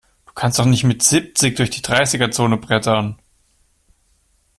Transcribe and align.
Du 0.25 0.33
kannst 0.33 0.57
doch 0.57 0.65
nicht 0.65 0.83
mit 0.83 1.03
siebzig 1.03 1.55
durch 1.57 1.69
die 1.69 1.83
Dreißiger-Zone 1.83 2.57
brettern! 2.57 3.21